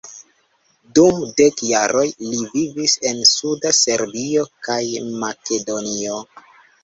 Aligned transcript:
Dum 0.99 1.19
dek 1.41 1.59
jaroj 1.71 2.05
li 2.29 2.39
vivis 2.55 2.95
en 3.11 3.21
suda 3.33 3.73
Serbio 3.81 4.45
kaj 4.69 4.79
Makedonio. 5.25 6.17